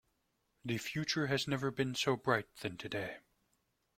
The 0.65 0.79
future 0.79 1.27
has 1.27 1.47
never 1.47 1.69
been 1.69 1.93
so 1.93 2.15
bright 2.15 2.47
than 2.61 2.75
today. 2.75 3.17